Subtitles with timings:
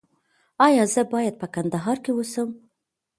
[0.65, 2.49] ایا زه باید په کندهار کې اوسم؟